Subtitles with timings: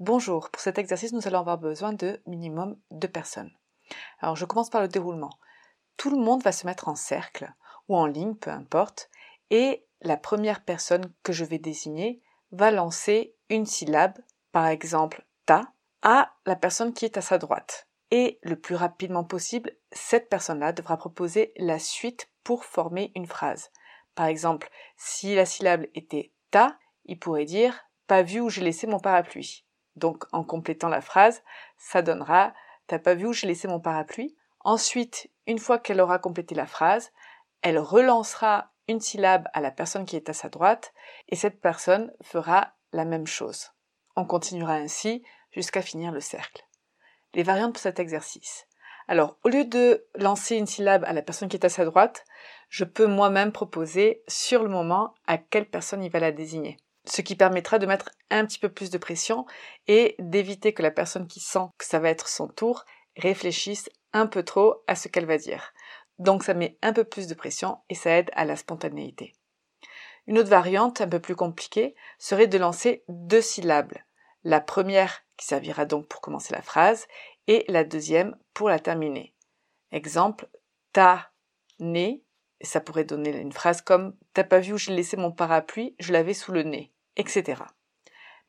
[0.00, 3.52] Bonjour, pour cet exercice, nous allons avoir besoin de minimum deux personnes.
[4.18, 5.38] Alors, je commence par le déroulement.
[5.96, 7.54] Tout le monde va se mettre en cercle
[7.88, 9.08] ou en ligne, peu importe,
[9.50, 14.18] et la première personne que je vais désigner va lancer une syllabe,
[14.50, 15.72] par exemple ta,
[16.02, 17.86] à la personne qui est à sa droite.
[18.10, 23.70] Et le plus rapidement possible, cette personne-là devra proposer la suite pour former une phrase.
[24.16, 28.88] Par exemple, si la syllabe était ta, il pourrait dire pas vu où j'ai laissé
[28.88, 29.64] mon parapluie.
[29.96, 31.42] Donc en complétant la phrase,
[31.76, 32.52] ça donnera
[32.86, 34.36] T'as pas vu où j'ai laissé mon parapluie?
[34.60, 37.12] Ensuite, une fois qu'elle aura complété la phrase,
[37.62, 40.92] elle relancera une syllabe à la personne qui est à sa droite
[41.28, 43.70] et cette personne fera la même chose.
[44.16, 46.64] On continuera ainsi jusqu'à finir le cercle.
[47.32, 48.66] Les variantes pour cet exercice.
[49.08, 52.24] Alors, au lieu de lancer une syllabe à la personne qui est à sa droite,
[52.68, 57.20] je peux moi-même proposer sur le moment à quelle personne il va la désigner ce
[57.20, 59.46] qui permettra de mettre un petit peu plus de pression
[59.86, 62.84] et d'éviter que la personne qui sent que ça va être son tour
[63.16, 65.72] réfléchisse un peu trop à ce qu'elle va dire.
[66.18, 69.34] Donc ça met un peu plus de pression et ça aide à la spontanéité.
[70.26, 73.94] Une autre variante un peu plus compliquée serait de lancer deux syllabes.
[74.42, 77.06] La première qui servira donc pour commencer la phrase
[77.46, 79.34] et la deuxième pour la terminer.
[79.90, 80.48] Exemple,
[80.92, 81.30] ta,
[81.78, 82.22] né,
[82.62, 86.12] ça pourrait donner une phrase comme T'as pas vu où j'ai laissé mon parapluie, je
[86.12, 87.62] l'avais sous le nez etc.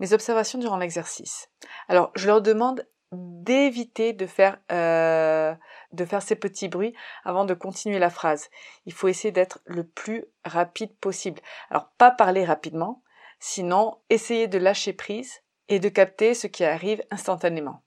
[0.00, 1.50] Mes observations durant l'exercice.
[1.88, 5.54] Alors, je leur demande d'éviter de faire euh,
[5.92, 8.50] de faire ces petits bruits avant de continuer la phrase.
[8.86, 11.40] Il faut essayer d'être le plus rapide possible.
[11.70, 13.02] Alors pas parler rapidement,
[13.38, 17.82] sinon essayer de lâcher prise et de capter ce qui arrive instantanément.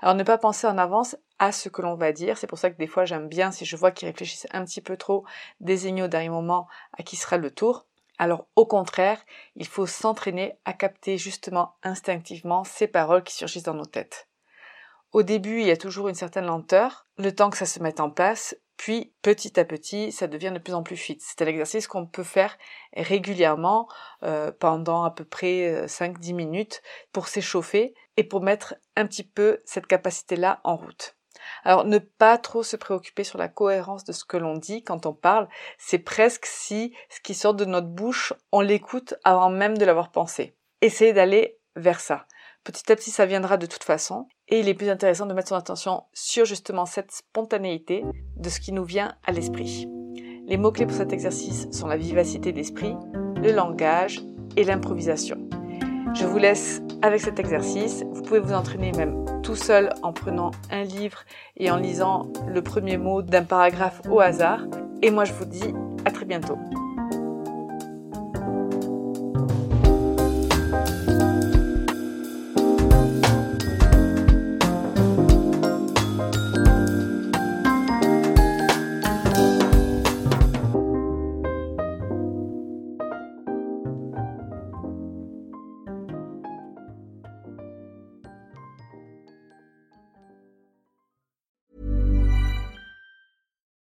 [0.00, 2.70] Alors ne pas penser en avance à ce que l'on va dire, c'est pour ça
[2.70, 5.24] que des fois j'aime bien si je vois qu'ils réfléchissent un petit peu trop,
[5.60, 7.86] désigner au dernier moment à qui sera le tour.
[8.22, 9.20] Alors au contraire,
[9.56, 14.28] il faut s'entraîner à capter justement instinctivement ces paroles qui surgissent dans nos têtes.
[15.10, 17.98] Au début, il y a toujours une certaine lenteur, le temps que ça se mette
[17.98, 21.18] en place, puis petit à petit, ça devient de plus en plus fluide.
[21.20, 22.56] C'est un exercice qu'on peut faire
[22.96, 23.88] régulièrement
[24.22, 29.24] euh, pendant à peu près 5-10 euh, minutes pour s'échauffer et pour mettre un petit
[29.24, 31.16] peu cette capacité-là en route.
[31.64, 35.06] Alors ne pas trop se préoccuper sur la cohérence de ce que l'on dit quand
[35.06, 35.48] on parle,
[35.78, 40.10] c'est presque si ce qui sort de notre bouche, on l'écoute avant même de l'avoir
[40.10, 40.54] pensé.
[40.80, 42.26] Essayez d'aller vers ça.
[42.64, 45.48] Petit à petit, ça viendra de toute façon, et il est plus intéressant de mettre
[45.48, 48.04] son attention sur justement cette spontanéité
[48.36, 49.88] de ce qui nous vient à l'esprit.
[50.46, 54.22] Les mots-clés pour cet exercice sont la vivacité d'esprit, le langage
[54.56, 55.48] et l'improvisation.
[56.14, 58.04] Je vous laisse avec cet exercice.
[58.12, 61.24] Vous pouvez vous entraîner même tout seul en prenant un livre
[61.56, 64.60] et en lisant le premier mot d'un paragraphe au hasard.
[65.00, 65.74] Et moi je vous dis
[66.04, 66.58] à très bientôt.